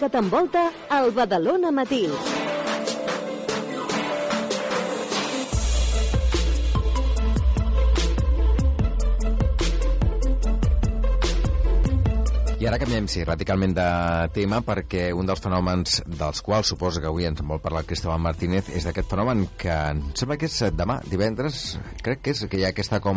que 0.00 0.08
t'envolta 0.08 0.62
al 0.88 1.10
Badalona 1.12 1.70
Matins. 1.70 2.39
I 12.60 12.66
ara 12.68 12.76
canviem, 12.76 13.06
sí, 13.08 13.22
radicalment 13.24 13.72
de 13.72 13.84
tema 14.36 14.58
perquè 14.60 15.06
un 15.16 15.24
dels 15.24 15.40
fenòmens 15.40 16.02
dels 16.04 16.42
quals 16.44 16.68
suposa 16.68 17.00
que 17.00 17.08
avui 17.08 17.24
ens 17.24 17.40
vol 17.40 17.56
parlar 17.64 17.80
el 17.80 17.86
Cristóbal 17.88 18.18
Martínez 18.20 18.66
és 18.76 18.84
d'aquest 18.84 19.08
fenomen 19.08 19.46
que 19.56 19.72
em 19.72 20.02
sembla 20.12 20.36
que 20.36 20.44
és 20.44 20.58
demà, 20.76 20.98
divendres, 21.08 21.78
crec 22.04 22.20
que 22.20 22.34
és 22.34 22.42
que 22.44 22.60
hi 22.60 22.66
ha 22.66 22.72
aquesta 22.74 22.98
com 23.00 23.16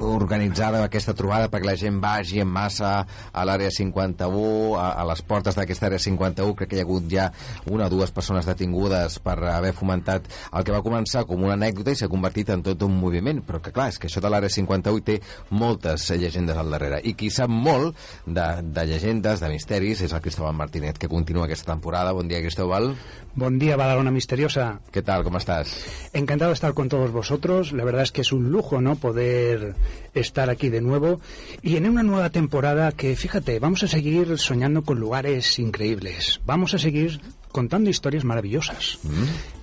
organitzada, 0.00 0.80
aquesta 0.80 1.12
trobada 1.12 1.50
perquè 1.52 1.68
la 1.68 1.74
gent 1.76 1.98
vagi 2.00 2.40
en 2.40 2.48
massa 2.48 2.94
a 3.04 3.44
l'àrea 3.44 3.68
51, 3.68 4.80
a, 4.80 4.86
a 5.02 5.04
les 5.10 5.20
portes 5.28 5.60
d'aquesta 5.60 5.90
àrea 5.90 6.00
51, 6.00 6.56
crec 6.56 6.72
que 6.72 6.80
hi 6.80 6.80
ha 6.80 6.88
hagut 6.88 7.12
ja 7.12 7.28
una 7.68 7.90
o 7.90 7.92
dues 7.92 8.16
persones 8.16 8.48
detingudes 8.48 9.18
per 9.20 9.36
haver 9.52 9.74
fomentat 9.76 10.32
el 10.54 10.64
que 10.64 10.72
va 10.72 10.80
començar 10.88 11.26
com 11.28 11.44
una 11.44 11.58
anècdota 11.60 11.92
i 11.92 12.00
s'ha 12.00 12.08
convertit 12.08 12.48
en 12.56 12.64
tot 12.64 12.88
un 12.88 12.96
moviment, 12.96 13.44
però 13.44 13.60
que 13.60 13.76
clar, 13.76 13.90
és 13.92 14.00
que 14.00 14.08
això 14.08 14.24
de 14.24 14.32
l'àrea 14.32 14.56
51 14.56 15.04
té 15.04 15.20
moltes 15.52 16.08
llegendes 16.16 16.56
al 16.56 16.72
darrere. 16.72 17.04
I 17.04 17.12
qui 17.12 17.28
sap 17.28 17.52
molt 17.52 17.73
molt 17.74 17.96
de, 18.26 18.46
de 18.62 18.86
llegendes, 18.86 19.42
de 19.42 19.50
misteris, 19.50 20.02
és 20.04 20.14
el 20.14 20.22
Cristóbal 20.22 20.54
Martínez, 20.56 20.98
que 20.98 21.10
continua 21.10 21.46
aquesta 21.48 21.72
temporada. 21.72 22.14
Bon 22.14 22.28
dia, 22.30 22.40
Cristóbal. 22.40 22.94
Buen 23.34 23.58
día, 23.58 23.76
Badalona 23.76 24.12
Misteriosa. 24.14 24.80
¿Qué 24.92 25.02
tal? 25.02 25.24
¿Cómo 25.24 25.38
estás? 25.38 25.74
Encantado 26.12 26.50
de 26.50 26.54
estar 26.54 26.74
con 26.74 26.88
todos 26.88 27.10
vosotros. 27.10 27.72
La 27.72 27.84
verdad 27.84 28.02
es 28.02 28.12
que 28.12 28.20
es 28.20 28.32
un 28.32 28.50
lujo, 28.52 28.80
¿no? 28.80 28.96
Poder 28.96 29.74
estar 30.14 30.50
aquí 30.50 30.68
de 30.68 30.80
nuevo. 30.80 31.20
Y 31.62 31.76
en 31.76 31.88
una 31.88 32.02
nueva 32.02 32.30
temporada 32.30 32.92
que, 32.92 33.16
fíjate, 33.16 33.58
vamos 33.58 33.82
a 33.82 33.88
seguir 33.88 34.38
soñando 34.38 34.82
con 34.82 35.00
lugares 35.00 35.58
increíbles. 35.58 36.40
Vamos 36.46 36.74
a 36.74 36.78
seguir 36.78 37.20
contando 37.50 37.90
historias 37.90 38.24
maravillosas. 38.24 38.98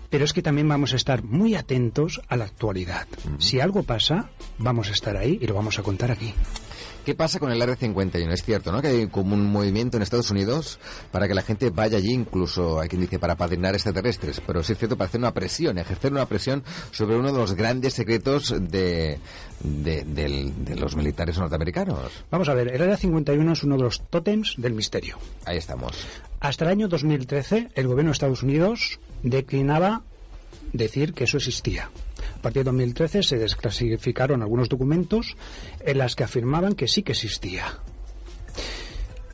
Pero 0.10 0.26
es 0.26 0.34
que 0.34 0.42
también 0.42 0.68
vamos 0.68 0.92
a 0.92 0.98
estar 0.98 1.24
muy 1.24 1.56
atentos 1.56 2.22
a 2.28 2.36
la 2.36 2.44
actualidad. 2.44 3.08
Si 3.38 3.62
algo 3.62 3.84
pasa, 3.84 4.30
vamos 4.58 4.90
a 4.90 4.92
estar 4.92 5.16
ahí 5.16 5.40
y 5.42 5.48
lo 5.48 5.54
vamos 5.54 5.80
a 5.80 5.84
contar 5.84 6.12
aquí. 6.12 6.34
¿Qué 7.06 7.16
pasa 7.16 7.40
con 7.40 7.52
el 7.52 7.60
Área 7.60 7.76
51? 7.76 8.32
Es 8.32 8.44
cierto, 8.44 8.72
¿no? 8.72 8.82
Que 8.82 8.90
hay 8.90 9.08
como 9.08 9.34
un 9.34 9.52
movimiento 9.52 9.98
en 9.98 10.04
Estados 10.04 10.30
Unidos 10.30 10.80
para 11.12 11.28
que 11.28 11.34
la 11.34 11.42
gente 11.42 11.72
vaya 11.72 11.98
allí, 11.98 12.14
incluso 12.14 12.80
hay 12.80 12.90
quien 12.90 13.02
dice 13.02 13.18
para 13.18 13.36
padrinar 13.36 13.74
extraterrestres, 13.74 14.40
pero 14.46 14.62
sí 14.62 14.74
es 14.74 14.78
cierto 14.78 14.98
para 14.98 15.08
hacer 15.08 15.20
una 15.20 15.34
presión, 15.34 15.80
ejercer 15.80 16.12
una 16.12 16.28
presión 16.28 16.64
sobre 16.92 17.16
uno 17.16 17.32
de 17.32 17.40
los 17.40 17.56
grandes 17.56 17.96
secretos 17.96 18.54
de, 18.60 19.18
de, 19.64 20.76
los 20.76 20.96
militares 20.96 21.40
norteamericanos. 21.40 22.12
Vamos 22.30 22.50
a 22.50 22.54
ver, 22.54 22.68
el 22.68 22.82
Área 22.82 22.98
51 22.98 23.52
es 23.52 23.64
uno 23.64 23.78
de 23.78 23.84
los 23.84 24.02
tótems 24.10 24.56
del 24.58 24.74
misterio. 24.74 25.18
Ahí 25.46 25.58
estamos. 25.58 26.06
Hasta 26.40 26.66
el 26.66 26.72
año 26.72 26.88
2013, 26.88 27.70
el 27.74 27.88
gobierno 27.88 28.10
de 28.10 28.14
Estados 28.14 28.44
Unidos 28.44 29.00
declinaba 29.24 30.04
decir 30.74 31.14
que 31.14 31.24
eso 31.24 31.38
existía. 31.38 31.90
A 32.42 32.50
partir 32.50 32.62
de 32.62 32.72
2013 32.72 33.22
se 33.22 33.38
desclasificaron 33.38 34.42
algunos 34.42 34.68
documentos 34.68 35.38
en 35.80 36.00
las 36.00 36.16
que 36.16 36.24
afirmaban 36.24 36.74
que 36.74 36.88
sí 36.88 37.04
que 37.04 37.12
existía. 37.12 37.78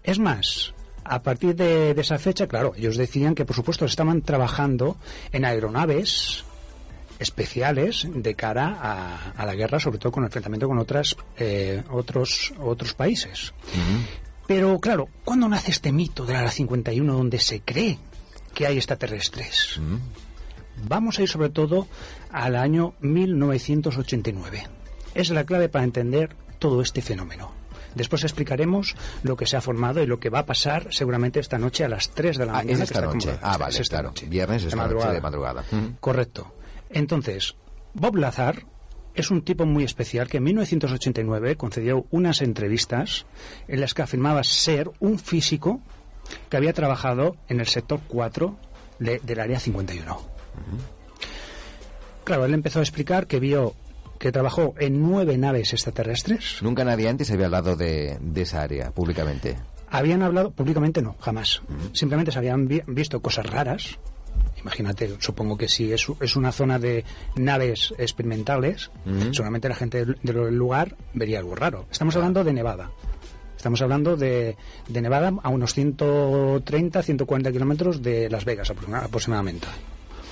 Es 0.03 0.19
más, 0.19 0.73
a 1.05 1.21
partir 1.23 1.55
de, 1.55 1.93
de 1.93 2.01
esa 2.01 2.19
fecha, 2.19 2.47
claro, 2.47 2.73
ellos 2.75 2.97
decían 2.97 3.33
que 3.33 3.45
por 3.45 3.55
supuesto 3.55 3.85
estaban 3.85 4.23
trabajando 4.23 4.97
en 5.31 5.45
aeronaves 5.45 6.43
especiales 7.17 8.05
de 8.13 8.35
cara 8.35 8.77
a, 8.77 9.31
a 9.31 9.45
la 9.45 9.55
guerra, 9.55 9.79
sobre 9.79 9.99
todo 9.99 10.11
con 10.11 10.23
el 10.23 10.27
enfrentamiento 10.27 10.67
con 10.67 10.77
otras, 10.77 11.15
eh, 11.37 11.83
otros, 11.89 12.53
otros 12.59 12.93
países. 12.93 13.53
Pero 14.47 14.79
claro, 14.79 15.07
¿cuándo 15.23 15.47
nace 15.47 15.71
este 15.71 15.93
mito 15.93 16.25
de 16.25 16.33
la 16.33 16.39
Área 16.39 16.51
51 16.51 17.13
donde 17.13 17.39
se 17.39 17.61
cree 17.61 17.99
que 18.53 18.67
hay 18.67 18.75
extraterrestres? 18.75 19.79
Vamos 20.87 21.17
a 21.19 21.21
ir 21.23 21.29
sobre 21.29 21.49
todo 21.49 21.87
al 22.31 22.55
año 22.55 22.93
1989. 23.01 24.67
Es 25.15 25.29
la 25.29 25.45
clave 25.45 25.69
para 25.69 25.83
entender 25.85 26.35
todo 26.59 26.81
este 26.81 27.01
fenómeno. 27.01 27.51
Después 27.95 28.23
explicaremos 28.23 28.95
lo 29.23 29.35
que 29.35 29.47
se 29.47 29.57
ha 29.57 29.61
formado 29.61 30.03
y 30.03 30.05
lo 30.05 30.19
que 30.19 30.29
va 30.29 30.39
a 30.39 30.45
pasar 30.45 30.87
seguramente 30.91 31.39
esta 31.39 31.57
noche 31.57 31.83
a 31.83 31.89
las 31.89 32.09
3 32.11 32.37
de 32.37 32.45
la 32.45 32.51
Ah, 32.51 32.55
mañana. 32.57 32.83
es 32.83 32.91
esta 32.91 33.01
noche. 33.01 33.39
Ah, 33.41 33.57
vale, 33.57 33.73
Es 33.73 33.79
esta 33.79 33.95
claro. 33.97 34.09
noche. 34.09 34.27
Viernes 34.27 34.61
De 34.63 34.69
esta 34.69 34.87
noche 34.87 35.07
de 35.09 35.21
madrugada. 35.21 35.63
Correcto. 35.99 36.53
Entonces, 36.91 37.55
Bob 37.95 38.15
Lazar 38.17 38.65
es 39.15 39.31
un 39.31 39.41
tipo 39.41 39.65
muy 39.65 39.83
especial 39.83 40.27
que 40.27 40.37
en 40.37 40.43
1989 40.43 41.55
concedió 41.55 42.05
unas 42.11 42.41
entrevistas 42.43 43.25
en 43.67 43.81
las 43.81 43.95
que 43.95 44.03
afirmaba 44.03 44.43
ser 44.43 44.91
un 44.99 45.17
físico 45.17 45.81
que 46.49 46.57
había 46.57 46.73
trabajado 46.73 47.35
en 47.49 47.59
el 47.59 47.67
sector 47.67 47.99
4 48.07 48.57
de- 48.99 49.19
del 49.23 49.39
área 49.39 49.59
51. 49.59 50.19
Claro, 52.23 52.45
él 52.45 52.53
empezó 52.53 52.79
a 52.79 52.81
explicar 52.83 53.27
que 53.27 53.39
vio 53.39 53.73
que 54.19 54.31
trabajó 54.31 54.73
en 54.79 55.01
nueve 55.01 55.37
naves 55.37 55.73
extraterrestres. 55.73 56.57
Nunca 56.61 56.83
nadie 56.83 57.07
antes 57.07 57.29
había 57.31 57.45
hablado 57.45 57.75
de, 57.75 58.17
de 58.19 58.41
esa 58.41 58.61
área 58.61 58.91
públicamente. 58.91 59.57
Habían 59.89 60.21
hablado, 60.23 60.51
públicamente 60.51 61.01
no, 61.01 61.15
jamás. 61.21 61.61
Simplemente 61.93 62.31
se 62.31 62.39
habían 62.39 62.67
vi- 62.67 62.81
visto 62.87 63.21
cosas 63.21 63.45
raras. 63.45 63.97
Imagínate, 64.59 65.15
supongo 65.19 65.55
que 65.55 65.69
si 65.69 65.93
es, 65.93 66.05
es 66.19 66.35
una 66.35 66.51
zona 66.51 66.77
de 66.79 67.05
naves 67.35 67.93
experimentales, 67.97 68.91
seguramente 69.31 69.69
la 69.69 69.75
gente 69.75 70.03
del, 70.03 70.17
del 70.23 70.55
lugar 70.57 70.95
vería 71.13 71.39
algo 71.39 71.55
raro. 71.55 71.85
Estamos 71.91 72.15
hablando 72.17 72.43
de 72.43 72.51
Nevada. 72.53 72.91
Estamos 73.55 73.81
hablando 73.81 74.17
de, 74.17 74.57
de 74.87 75.01
Nevada 75.01 75.31
a 75.41 75.49
unos 75.49 75.73
130, 75.73 77.01
140 77.01 77.51
kilómetros 77.51 78.01
de 78.01 78.29
Las 78.29 78.43
Vegas 78.45 78.69
aproxima- 78.71 79.03
aproximadamente. 79.05 79.67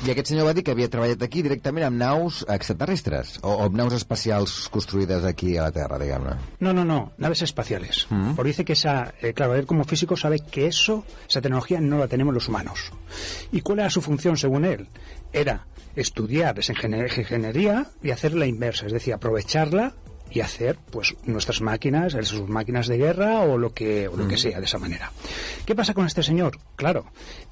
I 0.05 0.11
aquest 0.13 0.27
senyor 0.29 0.45
va 0.45 0.53
dir 0.53 0.61
que 0.61 0.73
havia 0.75 0.85
treballat 0.91 1.23
aquí 1.25 1.41
directament 1.41 1.87
amb 1.87 1.97
naus 1.97 2.43
extraterrestres 2.53 3.39
o, 3.41 3.49
o 3.55 3.63
amb 3.65 3.73
naus 3.79 3.95
espacials 3.97 4.53
construïdes 4.69 5.23
aquí 5.25 5.55
a 5.57 5.63
la 5.65 5.71
Terra, 5.73 5.97
diguem-ne. 5.97 6.35
No, 6.61 6.73
no, 6.77 6.83
no, 6.85 7.13
naves 7.17 7.41
espaciales. 7.41 8.03
Porque 8.35 8.51
dice 8.51 8.65
que 8.65 8.73
esa, 8.73 9.15
eh, 9.21 9.33
claro, 9.33 9.55
él 9.55 9.65
como 9.65 9.83
físico 9.83 10.15
sabe 10.15 10.39
que 10.39 10.67
eso, 10.67 11.03
esa 11.27 11.41
tecnología 11.41 11.81
no 11.81 11.97
la 11.97 12.07
tenemos 12.07 12.35
los 12.35 12.47
humanos. 12.47 12.91
¿Y 13.51 13.61
cuál 13.61 13.79
era 13.79 13.89
su 13.89 14.01
función 14.03 14.37
según 14.37 14.65
él? 14.65 14.87
Era 15.33 15.65
estudiar 15.95 16.59
esa 16.59 16.73
ingenier- 16.73 17.17
ingeniería 17.17 17.87
y 18.03 18.11
hacer 18.11 18.35
la 18.35 18.45
inversa, 18.45 18.85
es 18.85 18.93
decir, 18.93 19.13
aprovecharla 19.15 19.93
y 20.31 20.39
hacer 20.41 20.77
pues 20.91 21.15
nuestras 21.25 21.61
máquinas, 21.61 22.13
sus 22.23 22.47
máquinas 22.49 22.87
de 22.87 22.97
guerra 22.97 23.41
o 23.41 23.57
lo 23.57 23.73
que 23.73 24.07
o 24.07 24.17
lo 24.17 24.27
que 24.27 24.37
sea 24.37 24.59
de 24.59 24.65
esa 24.65 24.77
manera. 24.79 25.11
¿Qué 25.65 25.75
pasa 25.75 25.93
con 25.93 26.05
este 26.05 26.23
señor? 26.23 26.57
Claro, 26.75 27.05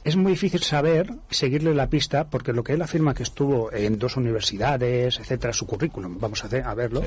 es 0.03 0.15
muy 0.15 0.33
difícil 0.33 0.61
saber, 0.63 1.11
seguirle 1.29 1.73
la 1.73 1.87
pista 1.87 2.29
porque 2.29 2.51
lo 2.51 2.63
que 2.63 2.73
él 2.73 2.81
afirma 2.81 3.13
que 3.13 3.23
estuvo 3.23 3.71
en 3.71 3.97
dos 3.99 4.17
universidades, 4.17 5.19
etcétera, 5.19 5.53
su 5.53 5.65
currículum, 5.65 6.17
vamos 6.19 6.43
a, 6.43 6.47
hacer- 6.47 6.65
a 6.65 6.73
verlo, 6.73 7.01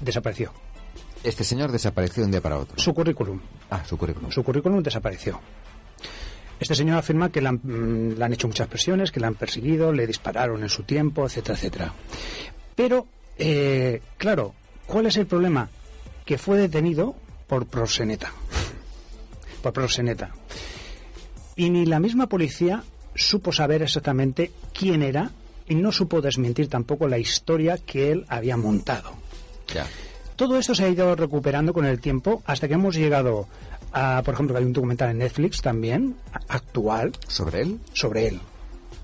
desapareció. 0.00 0.52
Este 1.24 1.44
señor 1.44 1.70
desapareció 1.70 2.22
de 2.22 2.24
un 2.26 2.30
día 2.32 2.40
para 2.40 2.58
otro. 2.58 2.76
Su 2.78 2.92
currículum. 2.92 3.40
Ah, 3.70 3.82
su 3.86 3.96
currículum. 3.96 4.30
Su 4.32 4.42
currículum 4.42 4.82
desapareció. 4.82 5.40
Este 6.58 6.74
señor 6.74 6.98
afirma 6.98 7.30
que 7.30 7.40
le 7.40 7.48
han, 7.48 7.60
mm, 7.62 8.18
le 8.18 8.24
han 8.24 8.32
hecho 8.32 8.46
muchas 8.48 8.68
presiones, 8.68 9.10
que 9.10 9.20
le 9.20 9.26
han 9.26 9.34
perseguido, 9.36 9.92
le 9.92 10.06
dispararon 10.06 10.62
en 10.62 10.68
su 10.68 10.82
tiempo, 10.84 11.24
etcétera, 11.26 11.54
etcétera. 11.56 11.92
Pero, 12.76 13.06
eh, 13.38 14.00
claro, 14.18 14.54
¿cuál 14.92 15.06
es 15.06 15.16
el 15.16 15.26
problema? 15.26 15.70
Que 16.26 16.36
fue 16.36 16.58
detenido 16.58 17.16
por 17.48 17.66
proxeneta. 17.66 18.30
Por 19.62 19.72
proxeneta. 19.72 20.30
Y 21.56 21.70
ni 21.70 21.86
la 21.86 21.98
misma 21.98 22.28
policía 22.28 22.84
supo 23.14 23.52
saber 23.52 23.82
exactamente 23.82 24.50
quién 24.78 25.02
era 25.02 25.30
y 25.66 25.76
no 25.76 25.92
supo 25.92 26.20
desmentir 26.20 26.68
tampoco 26.68 27.08
la 27.08 27.18
historia 27.18 27.78
que 27.78 28.12
él 28.12 28.26
había 28.28 28.58
montado. 28.58 29.12
Ya. 29.72 29.86
Todo 30.36 30.58
esto 30.58 30.74
se 30.74 30.84
ha 30.84 30.88
ido 30.90 31.16
recuperando 31.16 31.72
con 31.72 31.86
el 31.86 31.98
tiempo 31.98 32.42
hasta 32.44 32.68
que 32.68 32.74
hemos 32.74 32.94
llegado 32.94 33.48
a, 33.92 34.20
por 34.22 34.34
ejemplo, 34.34 34.54
que 34.54 34.60
hay 34.60 34.66
un 34.66 34.74
documental 34.74 35.10
en 35.10 35.18
Netflix 35.18 35.62
también, 35.62 36.16
actual, 36.48 37.12
¿Sobre 37.28 37.62
él? 37.62 37.78
sobre 37.94 38.28
él. 38.28 38.40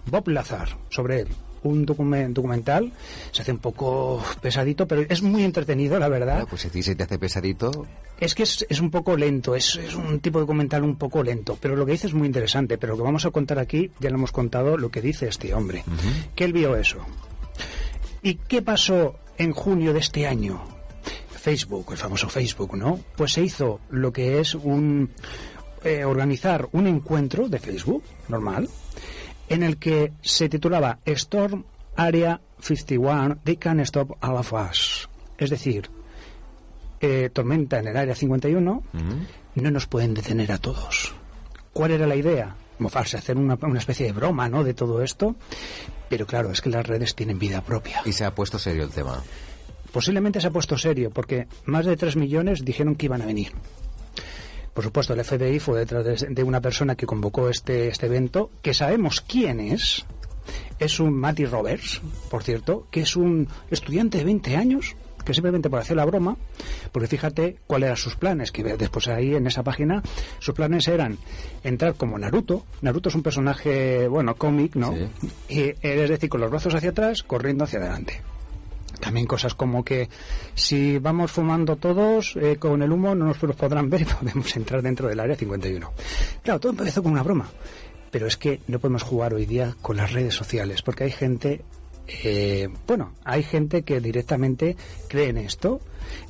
Bob 0.06 0.28
Lazar, 0.28 0.68
sobre 0.90 1.20
él. 1.20 1.28
un 1.64 1.84
documen- 1.84 2.32
documental, 2.32 2.92
se 3.32 3.42
hace 3.42 3.50
un 3.50 3.58
poco 3.58 4.22
pesadito, 4.40 4.86
pero 4.86 5.02
es 5.08 5.22
muy 5.22 5.42
entretenido, 5.42 5.98
la 5.98 6.08
verdad. 6.08 6.46
Pues 6.48 6.62
si 6.62 6.82
se 6.84 6.94
te 6.94 7.02
hace 7.02 7.18
pesadito, 7.18 7.84
Es 8.20 8.36
que 8.36 8.44
es, 8.44 8.64
es 8.68 8.80
un 8.80 8.90
poco 8.92 9.16
lento, 9.16 9.56
es, 9.56 9.74
es 9.76 9.96
un 9.96 10.20
tipo 10.20 10.38
de 10.38 10.42
documental 10.44 10.84
un 10.84 10.94
poco 10.96 11.20
lento, 11.22 11.58
pero 11.60 11.74
lo 11.74 11.84
que 11.84 11.92
dice 11.92 12.06
es 12.06 12.14
muy 12.14 12.28
interesante. 12.28 12.78
Pero 12.78 12.92
lo 12.92 12.98
que 12.98 13.02
vamos 13.02 13.26
a 13.26 13.30
contar 13.32 13.58
aquí, 13.58 13.90
ya 13.98 14.08
lo 14.10 14.16
hemos 14.16 14.30
contado, 14.30 14.76
lo 14.78 14.88
que 14.90 15.02
dice 15.02 15.26
este 15.26 15.52
hombre, 15.52 15.82
que 16.36 16.44
él 16.44 16.52
vio 16.52 16.76
eso. 16.76 16.98
¿Y 18.22 18.34
qué 18.36 18.62
pasó 18.62 19.16
en 19.36 19.52
junio 19.52 19.92
de 19.92 19.98
este 19.98 20.26
año? 20.28 20.62
Facebook, 21.30 21.86
el 21.92 21.98
famoso 21.98 22.28
Facebook, 22.28 22.76
¿no? 22.76 23.00
Pues 23.16 23.32
se 23.32 23.42
hizo 23.42 23.80
lo 23.90 24.12
que 24.12 24.38
es 24.40 24.54
un 24.54 25.10
eh, 25.84 26.04
organizar 26.04 26.68
un 26.72 26.86
encuentro 26.86 27.48
de 27.48 27.58
Facebook 27.58 28.02
normal 28.28 28.68
en 29.48 29.62
el 29.62 29.78
que 29.78 30.12
se 30.22 30.48
titulaba 30.48 30.98
Storm 31.04 31.64
Area 31.96 32.40
51 32.60 33.38
They 33.44 33.56
Can 33.56 33.80
Stop 33.80 34.16
All 34.22 34.36
of 34.36 34.52
Us. 34.52 35.08
Es 35.36 35.50
decir, 35.50 35.90
eh, 37.00 37.30
tormenta 37.32 37.78
en 37.78 37.88
el 37.88 37.96
área 37.96 38.14
51 38.14 38.82
no 39.54 39.70
nos 39.70 39.86
pueden 39.86 40.14
detener 40.14 40.52
a 40.52 40.58
todos. 40.58 41.14
¿Cuál 41.72 41.92
era 41.92 42.06
la 42.06 42.16
idea? 42.16 42.56
Mofarse, 42.78 43.16
hacer 43.16 43.36
una, 43.36 43.58
una 43.60 43.78
especie 43.78 44.06
de 44.06 44.12
broma, 44.12 44.48
¿no? 44.48 44.64
De 44.64 44.74
todo 44.74 45.02
esto. 45.02 45.34
Pero 46.08 46.26
claro, 46.26 46.50
es 46.50 46.60
que 46.60 46.70
las 46.70 46.86
redes 46.86 47.14
tienen 47.14 47.38
vida 47.38 47.60
propia. 47.62 48.02
y 48.04 48.12
se 48.12 48.24
ha 48.24 48.34
puesto 48.34 48.58
serio 48.58 48.84
el 48.84 48.90
tema. 48.90 49.22
Posiblemente 49.92 50.40
se 50.40 50.46
ha 50.48 50.50
puesto 50.50 50.76
serio, 50.76 51.10
porque 51.10 51.48
más 51.64 51.86
de 51.86 51.96
3 51.96 52.16
millones 52.16 52.64
dijeron 52.64 52.94
que 52.94 53.06
iban 53.06 53.22
a 53.22 53.26
venir. 53.26 53.52
Por 54.78 54.84
supuesto, 54.84 55.12
el 55.12 55.24
FBI 55.24 55.58
fue 55.58 55.80
detrás 55.80 56.24
de, 56.28 56.42
una 56.44 56.60
persona 56.60 56.94
que 56.94 57.04
convocó 57.04 57.48
este, 57.48 57.88
este 57.88 58.06
evento, 58.06 58.52
que 58.62 58.74
sabemos 58.74 59.20
quién 59.20 59.58
es. 59.58 60.06
Es 60.78 61.00
un 61.00 61.14
Matty 61.14 61.46
Roberts, 61.46 62.00
por 62.30 62.44
cierto, 62.44 62.86
que 62.88 63.00
es 63.00 63.16
un 63.16 63.48
estudiante 63.72 64.18
de 64.18 64.24
20 64.24 64.54
años, 64.54 64.94
que 65.24 65.34
simplemente 65.34 65.68
por 65.68 65.80
hacer 65.80 65.96
la 65.96 66.04
broma, 66.04 66.36
porque 66.92 67.08
fíjate 67.08 67.56
cuáles 67.66 67.86
eran 67.88 67.96
sus 67.96 68.14
planes, 68.14 68.52
que 68.52 68.62
después 68.62 69.08
ahí 69.08 69.34
en 69.34 69.48
esa 69.48 69.64
página, 69.64 70.00
sus 70.38 70.54
planes 70.54 70.86
eran 70.86 71.18
entrar 71.64 71.94
como 71.94 72.16
Naruto. 72.16 72.64
Naruto 72.80 73.08
es 73.08 73.16
un 73.16 73.24
personaje, 73.24 74.06
bueno, 74.06 74.36
cómic, 74.36 74.76
¿no? 74.76 74.94
Sí. 74.94 75.08
Y, 75.48 75.60
eh, 75.60 75.76
es 75.82 76.08
decir, 76.08 76.28
con 76.28 76.40
los 76.40 76.50
brazos 76.52 76.72
hacia 76.76 76.90
atrás, 76.90 77.24
corriendo 77.24 77.64
hacia 77.64 77.80
adelante. 77.80 78.22
También 79.00 79.26
cosas 79.26 79.54
como 79.54 79.84
que 79.84 80.08
si 80.54 80.98
vamos 80.98 81.30
fumando 81.30 81.76
todos 81.76 82.36
eh, 82.36 82.56
con 82.58 82.82
el 82.82 82.90
humo 82.92 83.14
no 83.14 83.26
nos 83.26 83.38
podrán 83.38 83.88
ver 83.90 84.02
y 84.02 84.04
podemos 84.04 84.56
entrar 84.56 84.82
dentro 84.82 85.08
del 85.08 85.20
área 85.20 85.36
51. 85.36 85.92
Claro, 86.42 86.60
todo 86.60 86.72
empezó 86.72 87.02
con 87.02 87.12
una 87.12 87.22
broma. 87.22 87.48
Pero 88.10 88.26
es 88.26 88.36
que 88.36 88.60
no 88.68 88.78
podemos 88.78 89.02
jugar 89.02 89.34
hoy 89.34 89.44
día 89.44 89.76
con 89.82 89.96
las 89.96 90.12
redes 90.12 90.34
sociales 90.34 90.82
porque 90.82 91.04
hay 91.04 91.10
gente, 91.10 91.62
eh, 92.24 92.68
bueno, 92.86 93.12
hay 93.24 93.42
gente 93.42 93.82
que 93.82 94.00
directamente 94.00 94.76
cree 95.08 95.28
en 95.28 95.38
esto 95.38 95.80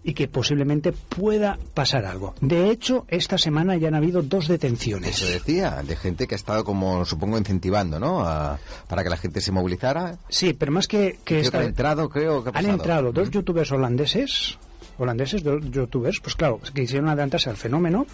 y 0.03 0.15
que 0.15 0.29
posiblemente 0.29 0.93
pueda 0.93 1.59
pasar 1.75 2.05
algo. 2.07 2.35
De 2.41 2.71
hecho, 2.71 3.05
esta 3.09 3.39
semana 3.39 3.77
ya 3.77 3.89
han 3.89 3.95
habido 3.95 4.23
dos 4.23 4.49
detenciones. 4.49 5.21
Eso 5.23 5.27
decía, 5.31 5.83
de 5.87 5.97
gente 5.97 6.27
que 6.27 6.35
ha 6.35 6.37
estado 6.37 6.65
como, 6.65 7.05
supongo, 7.05 7.39
incentivando, 7.39 7.99
¿no? 7.99 8.21
A- 8.27 8.59
para 8.89 9.03
que 9.03 9.11
la 9.11 9.17
gente 9.17 9.41
se 9.41 9.53
movilizara. 9.53 10.19
Sí, 10.29 10.53
pero 10.55 10.73
más 10.73 10.87
que, 10.89 11.19
que 11.25 11.41
esta- 11.41 11.59
que 11.59 11.65
ha 11.65 11.69
entrado, 11.69 12.09
creo 12.09 12.43
que 12.45 12.51
ha 12.51 12.59
han 12.59 12.67
entrado 12.67 13.13
dos 13.13 13.31
youtubers 13.31 13.71
holandeses 13.73 14.59
holandeses, 15.01 15.45
dos 15.45 15.63
youtubers, 15.71 16.19
pues 16.21 16.35
claro, 16.35 16.59
que 16.59 16.73
quisieron 16.83 17.09
adelantarse 17.09 17.49
al 17.49 17.57
fenómeno 17.57 18.05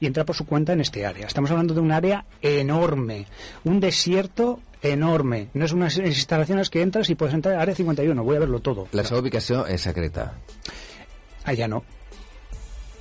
y 0.00 0.06
entrar 0.06 0.26
por 0.26 0.36
su 0.36 0.44
cuenta 0.44 0.74
en 0.74 0.82
este 0.82 1.06
área. 1.06 1.26
Estamos 1.26 1.50
hablando 1.50 1.72
de 1.72 1.80
un 1.80 1.92
área 1.92 2.26
enorme, 2.42 3.24
un 3.64 3.80
desierto 3.80 4.60
enorme. 4.82 5.48
No 5.54 5.64
es 5.64 5.72
unas 5.72 5.96
instalaciones 5.96 6.68
que 6.68 6.82
entras 6.82 7.08
y 7.08 7.14
puedes 7.14 7.34
entrar 7.34 7.54
al 7.54 7.62
área 7.62 7.74
51, 7.74 8.22
voy 8.22 8.36
a 8.36 8.40
verlo 8.40 8.60
todo. 8.60 8.86
La 8.92 9.02
seva 9.02 9.20
ubicació 9.20 9.64
és 9.66 9.80
secreta. 9.80 10.34
Ah, 11.46 11.54
ya 11.54 11.66
no. 11.68 11.82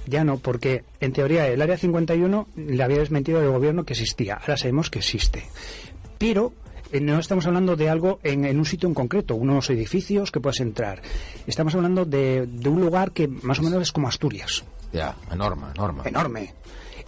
Ya 0.07 0.23
no, 0.23 0.37
porque 0.37 0.83
en 0.99 1.13
teoría 1.13 1.47
el 1.47 1.61
área 1.61 1.77
51 1.77 2.47
le 2.55 2.83
había 2.83 2.99
desmentido 2.99 3.41
el 3.41 3.49
gobierno 3.49 3.83
que 3.85 3.93
existía. 3.93 4.35
Ahora 4.35 4.55
sabemos 4.55 4.89
que 4.91 4.99
existe. 4.99 5.43
Pero 6.19 6.53
eh, 6.91 6.99
no 6.99 7.17
estamos 7.19 7.47
hablando 7.47 7.75
de 7.75 7.89
algo 7.89 8.19
en, 8.23 8.45
en 8.45 8.59
un 8.59 8.65
sitio 8.65 8.87
en 8.87 8.93
concreto, 8.93 9.33
unos 9.35 9.69
edificios 9.71 10.31
que 10.31 10.39
puedes 10.39 10.59
entrar. 10.59 11.01
Estamos 11.47 11.73
hablando 11.73 12.05
de, 12.05 12.45
de 12.45 12.69
un 12.69 12.81
lugar 12.81 13.13
que 13.13 13.27
más 13.27 13.57
o 13.59 13.63
menos 13.63 13.81
es 13.81 13.91
como 13.91 14.07
Asturias, 14.07 14.63
Ja, 14.93 15.15
enorme, 15.31 15.65
enorme. 15.73 16.03
enorme. 16.05 16.53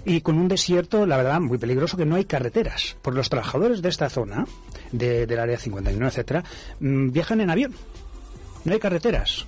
Y 0.04 0.22
con 0.22 0.38
un 0.39 0.48
desierto, 0.48 1.06
la 1.06 1.18
verdad, 1.18 1.39
muy 1.39 1.57
peligroso, 1.60 1.98
que 1.98 2.06
no 2.06 2.16
hay 2.16 2.25
carreteras. 2.25 2.98
Porque 3.01 3.18
los 3.18 3.30
trabajadores 3.30 3.81
de 3.81 3.89
esta 3.89 4.10
zona, 4.10 4.45
de- 4.92 5.28
del 5.28 5.39
área 5.39 5.57
51, 5.60 6.07
etcétera, 6.07 6.44
mm, 6.80 7.12
viajan 7.12 7.42
en 7.42 7.50
avión. 7.51 7.74
No 8.66 8.74
hay 8.74 8.80
carreteras. 8.80 9.45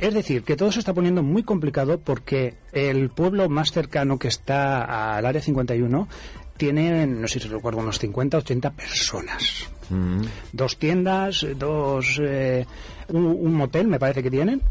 Es 0.00 0.14
decir, 0.14 0.44
que 0.44 0.56
todo 0.56 0.72
se 0.72 0.78
está 0.78 0.94
poniendo 0.94 1.22
muy 1.22 1.42
complicado 1.42 2.00
porque 2.00 2.54
el 2.72 3.10
pueblo 3.10 3.50
más 3.50 3.70
cercano 3.70 4.18
que 4.18 4.28
está 4.28 5.16
al 5.16 5.26
área 5.26 5.42
51 5.42 6.08
tiene, 6.56 7.06
no 7.06 7.28
sé 7.28 7.38
si 7.38 7.48
recuerdo, 7.48 7.80
unos 7.80 7.98
50, 7.98 8.38
80 8.38 8.70
personas. 8.70 9.68
Mm. 9.90 10.22
Dos 10.52 10.78
tiendas, 10.78 11.46
dos, 11.54 12.18
eh, 12.22 12.64
un, 13.08 13.26
un 13.26 13.54
motel, 13.54 13.88
me 13.88 13.98
parece 13.98 14.22
que 14.22 14.30
tienen. 14.30 14.62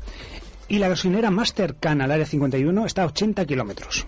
Y 0.67 0.79
la 0.79 0.89
gasolinera 0.89 1.29
más 1.29 1.53
cercana 1.53 2.05
al 2.05 2.11
área 2.11 2.25
51 2.25 2.85
está 2.87 3.03
a 3.03 3.05
80 3.05 3.45
kilómetros. 3.45 4.07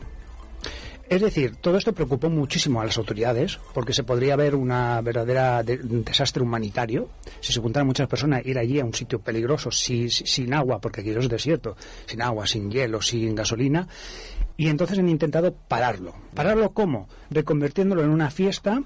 Es 1.12 1.20
decir, 1.22 1.58
todo 1.58 1.78
esto 1.78 1.92
preocupó 1.92 2.30
muchísimo 2.30 2.80
a 2.80 2.86
las 2.86 2.98
autoridades 2.98 3.60
porque 3.74 3.94
se 3.94 4.04
podría 4.06 4.38
ver 4.38 4.56
una 4.56 5.02
verdadera 5.02 5.62
de- 5.62 5.78
desastre 5.78 6.42
humanitario 6.42 7.10
si 7.42 7.52
se 7.52 7.60
juntaran 7.60 7.86
muchas 7.86 8.08
personas 8.08 8.46
ir 8.46 8.58
allí 8.58 8.80
a 8.80 8.86
un 8.86 8.94
sitio 8.94 9.20
peligroso 9.20 9.72
si- 9.72 10.10
si- 10.10 10.26
sin 10.26 10.54
agua, 10.54 10.80
porque 10.80 11.02
aquí 11.02 11.10
es 11.10 11.28
desierto, 11.28 11.76
sin 12.06 12.22
agua, 12.22 12.48
sin 12.48 12.72
hielo, 12.72 13.02
sin 13.02 13.36
gasolina. 13.36 13.90
Y 14.56 14.70
entonces 14.70 15.00
han 15.00 15.10
intentado 15.10 15.54
pararlo. 15.54 16.16
¿Pararlo 16.34 16.70
cómo? 16.72 17.10
Reconvirtiéndolo 17.30 18.04
en 18.04 18.10
una 18.10 18.32
fiesta 18.32 18.82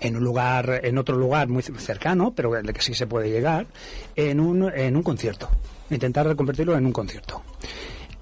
en 0.00 0.16
un 0.16 0.22
lugar, 0.24 0.80
en 0.84 0.96
otro 0.96 1.16
lugar 1.16 1.48
muy 1.48 1.62
cercano, 1.62 2.32
pero 2.36 2.56
el 2.56 2.72
que 2.72 2.80
sí 2.80 2.94
se 2.94 3.06
puede 3.08 3.30
llegar, 3.30 3.66
en 4.16 4.38
un, 4.40 4.72
en 4.72 4.96
un 4.96 5.02
concierto. 5.02 5.48
Intentar 5.90 6.26
reconvertirlo 6.26 6.76
en 6.76 6.86
un 6.86 6.92
concierto. 6.92 7.42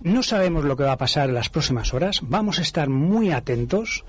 No 0.03 0.23
sabemos 0.23 0.65
lo 0.65 0.77
que 0.77 0.85
va 0.85 0.93
a 0.93 0.97
pasar 0.99 1.29
en 1.29 1.35
las 1.35 1.49
próximas 1.51 1.93
horas. 1.93 2.21
Vamos 2.23 2.59
a 2.59 2.63
estar 2.63 2.89
muy 2.89 3.31
atentos. 3.33 4.05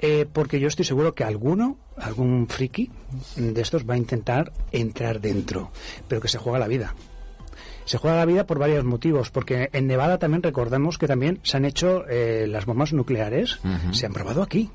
eh, 0.00 0.26
porque 0.32 0.60
yo 0.60 0.68
estoy 0.68 0.84
seguro 0.84 1.12
que 1.12 1.24
alguno, 1.24 1.76
algún 1.96 2.46
friki 2.46 2.88
de 3.34 3.60
estos 3.60 3.84
va 3.84 3.94
a 3.94 3.96
intentar 3.96 4.52
entrar 4.70 5.20
dentro, 5.20 5.72
pero 6.06 6.20
que 6.20 6.28
se 6.28 6.38
juega 6.38 6.60
la 6.60 6.68
vida. 6.68 6.94
Se 7.84 7.98
juega 7.98 8.16
la 8.16 8.24
vida 8.24 8.46
por 8.46 8.60
varios 8.60 8.84
motivos, 8.84 9.30
porque 9.30 9.70
en 9.72 9.88
Nevada 9.88 10.18
también 10.18 10.44
recordemos 10.44 10.98
que 10.98 11.08
también 11.08 11.40
se 11.42 11.56
han 11.56 11.64
hecho 11.64 12.04
eh, 12.08 12.46
las 12.48 12.64
bombas 12.64 12.92
nucleares, 12.92 13.58
se 13.90 14.06
han 14.06 14.12
probado 14.12 14.40
aquí. 14.40 14.70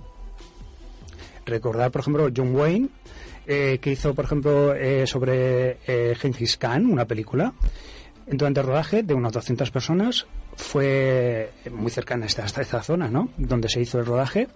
Recordar, 1.46 1.92
por 1.92 2.02
ejemplo, 2.02 2.30
John 2.36 2.54
Wayne, 2.56 2.90
eh, 3.48 3.80
que 3.82 3.92
hizo, 3.92 4.14
por 4.14 4.26
ejemplo, 4.26 4.74
eh, 4.74 5.06
sobre 5.08 5.78
eh, 5.88 6.16
Gengis 6.18 6.58
Khan, 6.58 6.86
una 6.86 7.06
película. 7.06 7.54
Durante 8.28 8.60
el 8.62 8.66
rodaje 8.66 9.04
de 9.04 9.14
unas 9.14 9.32
200 9.34 9.70
personas, 9.72 10.26
fue 10.56 11.52
muy 11.72 11.92
cercana 11.92 12.24
a 12.24 12.28
esta, 12.28 12.46
esta 12.46 12.84
zona, 12.84 13.10
¿no? 13.10 13.30
Donde 13.38 13.70
se 13.70 13.82
hizo 13.82 14.00
el 14.00 14.06
rodaje, 14.06 14.48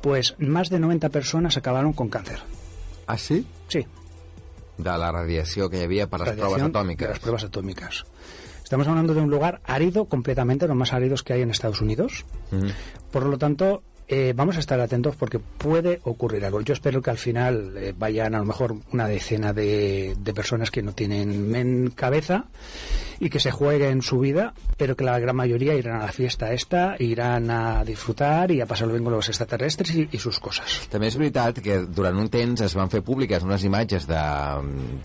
pues 0.00 0.34
más 0.38 0.68
de 0.70 0.78
90 0.78 1.08
personas 1.10 1.56
acabaron 1.56 1.92
con 1.92 2.08
cáncer. 2.08 2.40
Ah, 3.06 3.18
sí? 3.18 3.46
Sí, 3.68 3.86
De 4.78 4.84
la 4.90 5.12
radiació 5.12 5.68
que 5.68 5.86
les 6.24 6.36
radiación 6.36 6.48
proves 6.48 6.72
de 6.72 6.78
atòmiques. 6.78 7.08
las 7.08 7.18
pruebas 7.18 7.44
atómicas. 7.44 8.04
Estamos 8.62 8.88
hablando 8.88 9.12
de 9.12 9.20
un 9.20 9.30
lugar 9.30 9.60
árido, 9.64 10.06
completamente, 10.06 10.66
los 10.66 10.76
más 10.76 10.92
áridos 10.94 11.22
que 11.22 11.34
hay 11.34 11.42
en 11.42 11.50
Estados 11.50 11.80
Unidos. 11.82 12.24
Por 13.10 13.26
lo 13.26 13.36
tanto, 13.36 13.82
eh, 14.14 14.34
vamos 14.36 14.58
a 14.58 14.60
estar 14.60 14.78
atentos 14.78 15.16
porque 15.16 15.38
puede 15.38 16.00
ocurrir 16.04 16.44
algo. 16.44 16.60
Yo 16.60 16.74
espero 16.74 17.00
que 17.00 17.08
al 17.08 17.16
final 17.16 17.72
eh, 17.78 17.94
vayan 17.96 18.34
a 18.34 18.40
lo 18.40 18.44
mejor 18.44 18.76
una 18.92 19.08
decena 19.08 19.54
de, 19.54 20.14
de 20.18 20.34
personas 20.34 20.70
que 20.70 20.82
no 20.82 20.92
tienen 20.92 21.48
men 21.48 21.90
cabeza 21.96 22.44
y 23.20 23.30
que 23.30 23.40
se 23.40 23.50
jueguen 23.50 24.02
su 24.02 24.18
vida, 24.18 24.52
pero 24.76 24.96
que 24.96 25.04
la 25.04 25.18
gran 25.18 25.34
mayoría 25.34 25.74
irán 25.74 25.98
a 26.02 26.04
la 26.04 26.12
fiesta 26.12 26.52
esta, 26.52 26.94
irán 26.98 27.50
a 27.50 27.84
disfrutar 27.86 28.50
y 28.50 28.60
a 28.60 28.66
pasarlo 28.66 28.92
bien 28.92 29.04
con 29.04 29.14
los 29.14 29.30
extraterrestres 29.30 29.94
y, 29.94 30.08
y 30.12 30.18
sus 30.18 30.38
cosas. 30.40 30.68
També 30.92 31.08
és 31.08 31.16
veritat 31.16 31.62
que 31.64 31.78
durant 31.88 32.20
un 32.20 32.28
temps 32.28 32.60
es 32.66 32.76
van 32.76 32.92
fer 32.92 33.00
públiques 33.06 33.46
unes 33.48 33.64
imatges 33.64 34.04
de, 34.10 34.20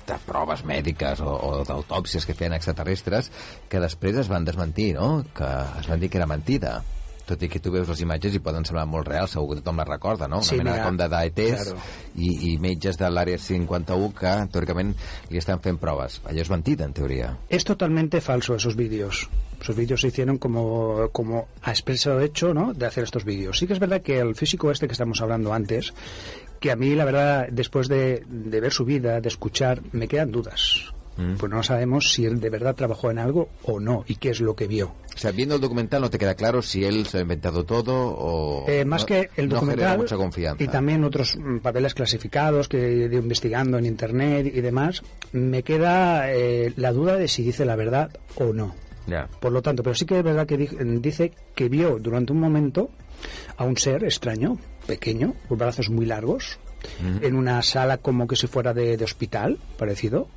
de 0.03 0.19
proves 0.27 0.65
mèdiques 0.67 1.23
o, 1.23 1.31
o 1.31 1.63
d'autòpsies 1.63 2.27
que 2.27 2.35
feien 2.35 2.57
extraterrestres 2.59 3.31
que 3.71 3.79
després 3.79 4.19
es 4.19 4.27
van 4.27 4.43
desmentir, 4.43 4.97
no? 4.99 5.23
Que 5.31 5.47
es 5.79 5.87
van 5.87 6.03
dir 6.03 6.11
que 6.11 6.19
era 6.19 6.27
mentida. 6.27 6.81
Tot 7.27 7.41
i 7.43 7.49
que 7.51 7.59
tu 7.59 7.73
veus 7.73 7.89
les 7.91 7.99
imatges 8.05 8.35
i 8.37 8.39
poden 8.39 8.63
semblar 8.63 8.85
molt 8.87 9.07
reals, 9.09 9.33
segur 9.35 9.49
que 9.51 9.61
tothom 9.61 9.81
les 9.81 9.87
recorda, 9.89 10.29
no? 10.31 10.37
Una 10.39 10.47
Sí, 10.47 10.55
mena 10.61 10.77
mira, 10.77 10.85
com 10.87 10.95
de 10.97 11.07
d'ETs 11.11 11.63
claro. 11.65 11.81
i, 12.15 12.29
i 12.49 12.57
metges 12.63 12.95
de 12.97 13.09
l'àrea 13.11 13.37
51 13.37 14.13
que, 14.15 14.31
teòricament, 14.53 14.93
li 15.29 15.41
estan 15.41 15.59
fent 15.59 15.77
proves. 15.81 16.21
Allò 16.23 16.41
és 16.45 16.49
mentida, 16.53 16.85
en 16.87 16.93
teoria. 16.95 17.33
Es 17.49 17.65
totalmente 17.67 18.21
falso 18.21 18.55
esos 18.55 18.75
vídeos. 18.79 19.27
Esos 19.59 19.75
vídeos 19.75 20.01
se 20.01 20.07
hicieron 20.07 20.37
como, 20.37 21.09
como 21.11 21.47
a 21.63 21.71
expreso 21.71 22.19
hecho, 22.21 22.53
¿no? 22.53 22.73
De 22.73 22.85
hacer 22.85 23.03
estos 23.03 23.25
vídeos. 23.25 23.57
Sí 23.59 23.67
que 23.67 23.73
es 23.73 23.79
verdad 23.79 24.01
que 24.01 24.19
el 24.19 24.35
físico 24.35 24.71
este 24.71 24.87
que 24.87 24.93
estamos 24.93 25.19
hablando 25.21 25.51
antes, 25.53 25.93
que 26.61 26.71
a 26.71 26.75
mí, 26.75 26.95
la 26.95 27.05
verdad, 27.05 27.47
después 27.51 27.87
de, 27.87 28.23
de 28.29 28.59
ver 28.61 28.71
su 28.71 28.85
vida, 28.85 29.19
de 29.19 29.27
escuchar, 29.27 29.81
me 29.91 30.07
quedan 30.07 30.31
dudas. 30.31 30.93
Mm. 31.17 31.35
Pues 31.37 31.51
no 31.51 31.63
sabemos 31.63 32.11
si 32.13 32.25
él 32.25 32.39
de 32.39 32.49
verdad 32.49 32.75
trabajó 32.75 33.09
en 33.11 33.17
algo 33.19 33.49
o 33.63 33.79
no 33.79 34.03
y 34.07 34.15
qué 34.15 34.29
es 34.29 34.39
lo 34.39 34.55
que 34.55 34.67
vio. 34.67 34.93
O 35.15 35.17
sea, 35.19 35.31
viendo 35.31 35.55
el 35.55 35.61
documental 35.61 36.01
no 36.01 36.09
te 36.11 36.19
queda 36.19 36.35
claro 36.35 36.61
si 36.61 36.83
él 36.85 37.07
se 37.07 37.17
ha 37.17 37.21
inventado 37.21 37.63
todo 37.65 37.93
o... 37.95 38.65
Eh, 38.69 38.85
más 38.85 39.01
no- 39.01 39.05
que 39.07 39.29
el 39.35 39.49
no 39.49 39.55
documental 39.55 39.97
mucha 39.97 40.15
confianza. 40.15 40.63
y 40.63 40.67
también 40.67 41.03
otros 41.03 41.35
mm, 41.37 41.57
papeles 41.57 41.95
clasificados 41.95 42.67
que 42.69 42.85
he 42.85 43.05
ido 43.07 43.17
investigando 43.17 43.77
en 43.79 43.85
internet 43.87 44.51
y 44.53 44.61
demás, 44.61 45.01
me 45.31 45.63
queda 45.63 46.31
eh, 46.31 46.71
la 46.75 46.91
duda 46.93 47.15
de 47.17 47.27
si 47.27 47.41
dice 47.43 47.65
la 47.65 47.75
verdad 47.75 48.11
o 48.35 48.53
no. 48.53 48.75
Por 49.39 49.53
lo 49.53 49.61
tanto, 49.61 49.83
pero 49.83 49.95
sí 49.95 50.05
que 50.05 50.17
es 50.19 50.23
verdad 50.23 50.45
que 50.45 50.57
di- 50.57 50.69
dice 50.99 51.31
que 51.55 51.69
vio 51.69 51.97
durante 51.97 52.33
un 52.33 52.41
momento 52.41 52.89
a 53.55 53.63
un 53.63 53.77
ser 53.77 54.03
extraño, 54.03 54.57
pequeño, 54.85 55.33
con 55.47 55.57
brazos 55.57 55.89
muy 55.89 56.05
largos, 56.05 56.59
en 57.23 57.35
una 57.35 57.61
sala 57.63 57.97
como 57.97 58.27
que 58.27 58.35
si 58.35 58.47
fuera 58.47 58.73
de, 58.73 58.97
de 58.97 59.03
hospital, 59.05 59.57
parecido, 59.77 60.27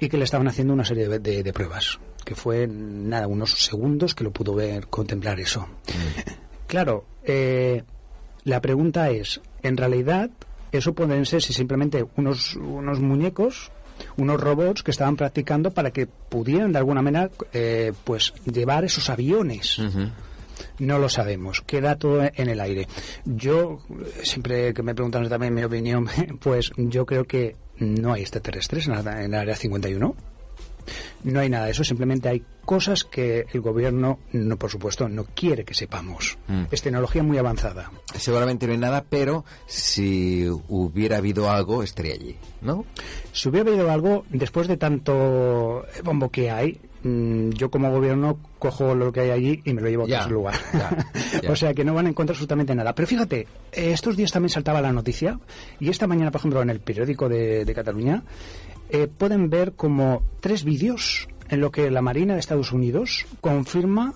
y 0.00 0.08
que 0.08 0.16
le 0.18 0.24
estaban 0.24 0.48
haciendo 0.48 0.72
una 0.72 0.84
serie 0.84 1.08
de, 1.08 1.18
de- 1.18 1.42
de 1.42 1.52
pruebas, 1.52 1.98
que 2.24 2.34
fue 2.34 2.66
nada, 2.68 3.26
unos 3.26 3.52
segundos 3.52 4.14
que 4.14 4.24
lo 4.24 4.30
pudo 4.32 4.54
ver, 4.54 4.86
contemplar 4.88 5.40
eso. 5.40 5.66
Claro, 6.66 7.04
eh, 7.24 7.82
la 8.44 8.60
pregunta 8.60 9.10
es, 9.10 9.40
en 9.62 9.76
realidad, 9.76 10.30
eso 10.72 10.92
pueden 10.94 11.24
ser 11.26 11.42
si 11.42 11.52
simplemente 11.52 12.04
unos, 12.16 12.56
unos 12.56 13.00
muñecos, 13.00 13.70
unos 14.16 14.40
robots 14.40 14.82
que 14.82 14.90
estaban 14.90 15.16
practicando 15.16 15.70
para 15.72 15.90
que 15.90 16.06
pudieran 16.06 16.72
de 16.72 16.78
alguna 16.78 17.02
manera, 17.02 17.30
eh, 17.52 17.92
pues, 18.04 18.32
llevar 18.44 18.84
esos 18.84 19.08
aviones. 19.10 19.78
No 20.78 20.98
lo 20.98 21.08
sabemos, 21.08 21.62
queda 21.62 21.96
todo 21.96 22.22
en 22.22 22.48
el 22.48 22.60
aire. 22.60 22.86
Yo, 23.24 23.80
siempre 24.22 24.74
que 24.74 24.82
me 24.82 24.94
preguntan 24.94 25.28
también 25.28 25.54
mi 25.54 25.62
opinión, 25.64 26.06
pues 26.40 26.72
yo 26.76 27.06
creo 27.06 27.24
que 27.24 27.56
no 27.80 28.12
hay 28.12 28.22
extraterrestres 28.22 28.86
en 28.86 29.04
la- 29.04 29.24
en 29.24 29.34
el 29.34 29.40
área 29.40 29.56
51. 29.56 30.14
No 31.24 31.40
hay 31.40 31.50
nada 31.50 31.66
de 31.66 31.72
eso, 31.72 31.84
simplemente 31.84 32.28
hay 32.30 32.42
cosas 32.64 33.04
que 33.04 33.44
el 33.52 33.60
gobierno, 33.60 34.20
no 34.32 34.56
por 34.56 34.70
supuesto, 34.70 35.06
no 35.08 35.24
quiere 35.24 35.64
que 35.64 35.74
sepamos. 35.74 36.38
Mm. 36.48 36.62
Es 36.70 36.80
tecnología 36.80 37.22
muy 37.22 37.36
avanzada. 37.36 37.90
Seguramente 38.14 38.66
no 38.66 38.72
hay 38.72 38.78
nada, 38.78 39.04
pero 39.08 39.44
si 39.66 40.46
hubiera 40.68 41.18
habido 41.18 41.50
algo, 41.50 41.82
estaría 41.82 42.14
allí, 42.14 42.36
¿no? 42.62 42.86
Si 43.32 43.48
hubiera 43.48 43.70
habido 43.70 43.90
algo, 43.90 44.24
después 44.30 44.68
de 44.68 44.76
tanto 44.76 45.84
bombo 46.02 46.30
que 46.30 46.50
hay, 46.50 46.80
mm, 47.02 47.50
yo 47.50 47.70
como 47.70 47.90
gobierno 47.90 48.38
cojo 48.58 48.94
lo 48.94 49.12
que 49.12 49.20
hay 49.20 49.30
allí 49.30 49.62
y 49.64 49.74
me 49.74 49.82
lo 49.82 49.88
llevo 49.88 50.02
a 50.04 50.22
otro 50.22 50.34
lugar. 50.34 50.54
ya, 50.72 51.06
ya. 51.42 51.50
o 51.50 51.56
sea 51.56 51.74
que 51.74 51.84
no 51.84 51.94
van 51.94 52.06
a 52.06 52.08
encontrar 52.08 52.34
absolutamente 52.34 52.74
nada. 52.74 52.94
Pero 52.94 53.06
fíjate, 53.06 53.40
eh, 53.72 53.92
estos 53.92 54.16
días 54.16 54.32
también 54.32 54.50
saltaba 54.50 54.80
la 54.80 54.92
noticia 54.92 55.38
y 55.78 55.88
esta 55.88 56.06
mañana, 56.06 56.30
por 56.30 56.40
ejemplo, 56.40 56.62
en 56.62 56.70
el 56.70 56.80
periódico 56.80 57.28
de, 57.28 57.64
de 57.64 57.74
Cataluña, 57.74 58.22
eh, 58.90 59.06
pueden 59.06 59.50
ver 59.50 59.72
como 59.72 60.22
tres 60.40 60.64
vídeos 60.64 61.28
en 61.48 61.60
lo 61.60 61.70
que 61.70 61.90
la 61.90 62.02
Marina 62.02 62.34
de 62.34 62.40
Estados 62.40 62.72
Unidos 62.72 63.26
confirma 63.40 64.14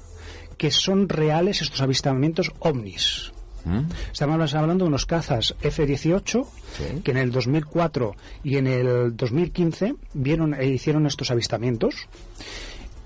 que 0.56 0.70
son 0.70 1.08
reales 1.08 1.60
estos 1.60 1.80
avistamientos 1.80 2.52
ovnis. 2.60 3.32
¿Mm? 3.64 3.80
Estamos 4.12 4.54
hablando 4.54 4.84
de 4.84 4.88
unos 4.88 5.06
cazas 5.06 5.54
F-18 5.62 6.46
Sí. 6.72 7.00
que 7.04 7.10
en 7.10 7.16
el 7.18 7.30
2004 7.32 8.16
y 8.44 8.56
en 8.56 8.66
el 8.66 9.16
2015 9.16 9.94
vieron 10.14 10.54
e 10.54 10.66
hicieron 10.66 11.06
estos 11.06 11.30
avistamientos. 11.30 12.08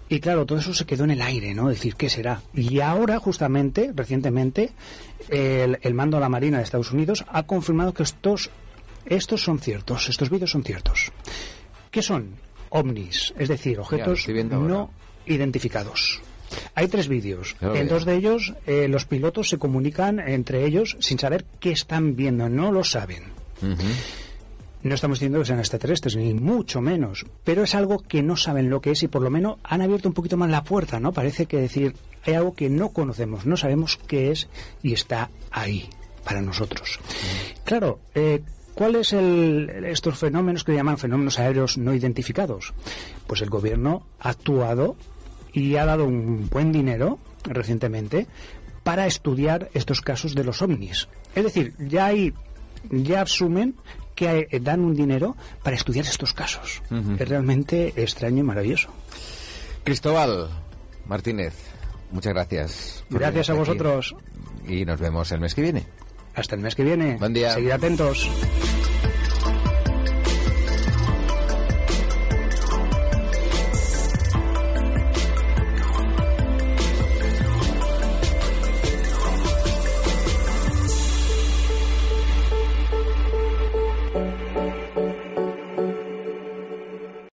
Y 0.08 0.20
claro, 0.20 0.46
todo 0.46 0.58
eso 0.58 0.72
se 0.72 0.86
quedó 0.86 1.02
en 1.04 1.10
el 1.10 1.20
aire, 1.20 1.52
¿no? 1.52 1.68
Decir, 1.68 1.96
¿qué 1.96 2.08
será? 2.08 2.40
Y 2.54 2.78
ahora, 2.78 3.18
justamente, 3.18 3.90
recientemente, 3.94 4.70
el, 5.28 5.78
el 5.82 5.94
mando 5.94 6.16
de 6.18 6.20
la 6.20 6.28
Marina 6.28 6.58
de 6.58 6.62
Estados 6.64 6.92
Unidos 6.92 7.24
ha 7.28 7.42
confirmado 7.42 7.92
que 7.92 8.04
estos, 8.04 8.50
estos 9.04 9.42
son 9.42 9.58
ciertos, 9.58 10.08
estos 10.08 10.30
vídeos 10.30 10.52
son 10.52 10.62
ciertos. 10.62 11.10
¿Qué 11.90 12.02
son? 12.02 12.36
OVNIs, 12.68 13.34
es 13.36 13.48
decir, 13.48 13.80
objetos 13.80 14.28
no 14.28 14.90
identificados. 15.26 16.20
Hay 16.74 16.88
tres 16.88 17.08
vídeos. 17.08 17.56
Lo 17.60 17.74
En 17.74 17.88
dos 17.88 18.04
de 18.04 18.14
ellos, 18.14 18.54
eh, 18.66 18.88
los 18.88 19.04
pilotos 19.04 19.48
se 19.48 19.58
comunican 19.58 20.20
entre 20.20 20.64
ellos 20.64 20.96
sin 21.00 21.18
saber 21.18 21.44
qué 21.60 21.70
están 21.70 22.16
viendo, 22.16 22.48
no 22.48 22.72
lo 22.72 22.84
saben. 22.84 23.22
No 24.82 24.94
estamos 24.94 25.18
diciendo 25.18 25.40
que 25.40 25.46
sean 25.46 25.58
extraterrestres, 25.58 26.14
ni 26.14 26.32
mucho 26.32 26.80
menos, 26.80 27.26
pero 27.42 27.64
es 27.64 27.74
algo 27.74 27.98
que 27.98 28.22
no 28.22 28.36
saben 28.36 28.70
lo 28.70 28.80
que 28.80 28.92
es 28.92 29.02
y 29.02 29.08
por 29.08 29.22
lo 29.22 29.30
menos 29.30 29.58
han 29.64 29.82
abierto 29.82 30.08
un 30.08 30.14
poquito 30.14 30.36
más 30.36 30.50
la 30.50 30.62
puerta, 30.62 31.00
¿no? 31.00 31.12
Parece 31.12 31.46
que 31.46 31.56
decir, 31.56 31.94
hay 32.24 32.34
algo 32.34 32.54
que 32.54 32.70
no 32.70 32.90
conocemos, 32.90 33.46
no 33.46 33.56
sabemos 33.56 33.98
qué 34.06 34.30
es 34.30 34.48
y 34.82 34.92
está 34.92 35.30
ahí 35.50 35.88
para 36.24 36.40
nosotros. 36.40 37.00
Claro, 37.64 38.00
eh, 38.14 38.42
¿cuáles 38.74 39.12
el, 39.12 39.86
estos 39.86 40.18
fenómenos 40.18 40.62
que 40.62 40.74
llaman 40.74 40.98
fenómenos 40.98 41.38
aéreos 41.38 41.78
no 41.78 41.94
identificados? 41.94 42.72
Pues 43.26 43.42
el 43.42 43.50
gobierno 43.50 44.06
ha 44.20 44.30
actuado 44.30 44.96
y 45.56 45.76
ha 45.76 45.86
dado 45.86 46.04
un 46.04 46.48
buen 46.50 46.70
dinero 46.70 47.18
recientemente 47.44 48.26
para 48.82 49.06
estudiar 49.06 49.70
estos 49.72 50.02
casos 50.02 50.34
de 50.34 50.44
los 50.44 50.60
ovnis. 50.60 51.08
Es 51.34 51.44
decir, 51.44 51.74
ya 51.78 52.06
hay 52.06 52.34
ya 52.90 53.22
asumen 53.22 53.74
que 54.14 54.46
eh, 54.50 54.60
dan 54.60 54.80
un 54.80 54.94
dinero 54.94 55.34
para 55.62 55.74
estudiar 55.74 56.04
estos 56.04 56.34
casos. 56.34 56.82
Es 57.18 57.28
realmente 57.28 57.94
extraño 57.96 58.40
y 58.40 58.42
maravilloso. 58.42 58.90
Cristóbal 59.82 60.50
Martínez, 61.06 61.54
muchas 62.12 62.34
gracias. 62.34 63.04
Gracias 63.08 63.48
a 63.48 63.52
aquí. 63.52 63.58
vosotros. 63.58 64.14
Y 64.68 64.84
nos 64.84 65.00
vemos 65.00 65.32
el 65.32 65.40
mes 65.40 65.54
que 65.54 65.62
viene. 65.62 65.86
Hasta 66.34 66.54
el 66.54 66.60
mes 66.60 66.74
que 66.74 66.84
viene. 66.84 67.16
Buen 67.16 67.32
día. 67.32 67.52
Seguid 67.52 67.70
atentos. 67.70 68.28